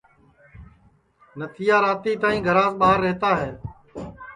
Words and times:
نتھیا 1.37 1.77
راتی 1.83 2.13
تائی 2.21 2.39
گھراس 2.47 2.73
ٻار 2.79 2.97
رہتا 3.05 3.31
ہے 3.41 3.51